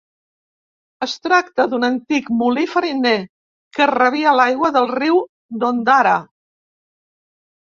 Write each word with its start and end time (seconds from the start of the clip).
Es 1.07 1.11
tracta 1.25 1.65
d'un 1.73 1.85
antic 1.89 2.31
molí 2.39 2.63
fariner, 2.71 3.13
que 3.79 3.87
rebia 3.93 4.33
l'aigua 4.39 4.73
del 4.79 4.89
riu 4.95 5.21
d'Ondara. 5.61 6.19